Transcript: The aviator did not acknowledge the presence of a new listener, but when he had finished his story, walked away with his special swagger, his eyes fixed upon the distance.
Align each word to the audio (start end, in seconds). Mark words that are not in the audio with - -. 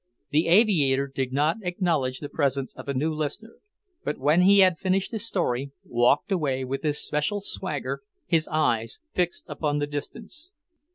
The 0.31 0.47
aviator 0.47 1.05
did 1.05 1.31
not 1.31 1.57
acknowledge 1.61 2.21
the 2.21 2.27
presence 2.27 2.73
of 2.73 2.87
a 2.89 2.93
new 2.95 3.13
listener, 3.13 3.57
but 4.03 4.17
when 4.17 4.41
he 4.41 4.61
had 4.61 4.79
finished 4.79 5.11
his 5.11 5.27
story, 5.27 5.73
walked 5.85 6.31
away 6.31 6.65
with 6.65 6.81
his 6.81 6.97
special 7.05 7.39
swagger, 7.39 8.01
his 8.25 8.47
eyes 8.47 8.97
fixed 9.13 9.45
upon 9.47 9.77
the 9.77 9.85
distance. 9.85 10.49